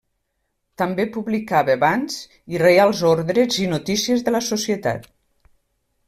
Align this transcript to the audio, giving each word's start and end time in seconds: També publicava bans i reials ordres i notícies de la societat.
També 0.81 1.03
publicava 1.17 1.75
bans 1.83 2.15
i 2.55 2.61
reials 2.63 3.03
ordres 3.09 3.59
i 3.65 3.67
notícies 3.75 4.25
de 4.31 4.33
la 4.37 4.41
societat. 4.47 5.05